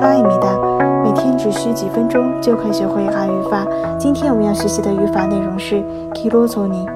[0.00, 0.56] 哆啦米哒，
[1.02, 3.66] 每天只需几分钟就可以学会韩语法。
[3.98, 5.82] 今天我们要学习的语法内容是
[6.14, 6.88] “기로써니”，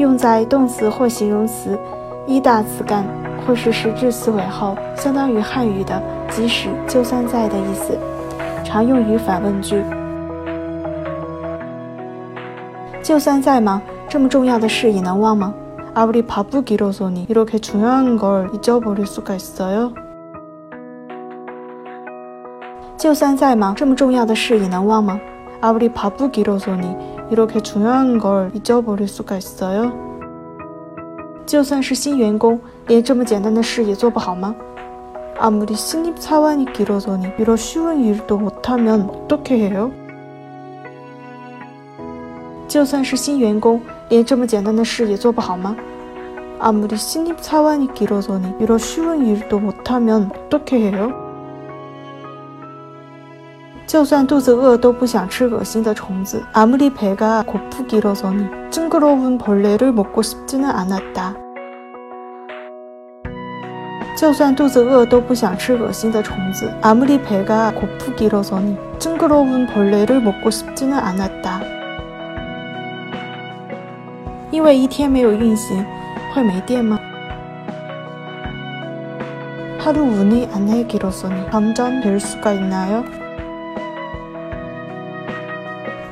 [0.00, 1.78] 用在动词或形容词
[2.26, 3.04] 一大词干
[3.46, 6.02] 或是实质词尾后，相当于汉语的
[6.34, 7.98] “即使就算在”的意思，
[8.64, 9.82] 常用于反问句。
[13.02, 13.82] 就算在吗？
[14.08, 15.52] 这么重要的事也能忘吗？
[15.94, 20.05] 아무리바쁘기로써니이렇게중요한걸잊어버릴수가있어 요？
[22.96, 22.96] 就算再忙，这么重要的事也能忘吗？아무리바쁘기로서니이렇게중요한걸잊어버릴수가있어요就算是新员工，连这么简单的事也做不好吗？아무리신입사원이길어서니이런쉬운일도못하면어떻게해요就算是新员工，连这么简单的事也做不好吗？아무리신입사원이길어서니이런쉬운일도못하면어떻게해요
[53.86, 53.86] 就算肚子饿都不想吃恶心的虫子。아무리배가고프기로서는징그러운벌레를먹고싶지는않았다就算肚子饿都不想吃恶心的虫子。아무리배가고프기로서는징그러운벌레를먹고싶지는않았다因为一天没有运行，会没电吗？하루운이안내기로서는감전될수가있나요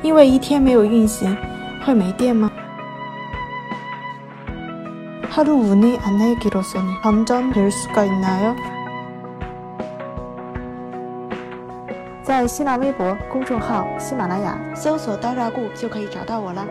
[0.05, 1.35] 因为一天没有运行，
[1.83, 2.51] 会没电吗？
[12.23, 16.67] 在新浪微博公众号“喜马拉雅”搜索“刀扎固”就可以找到我了。